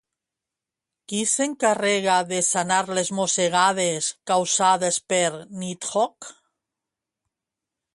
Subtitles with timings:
[1.11, 6.35] Qui s'encarrega de sanar les mossegades causades per Nidhogg?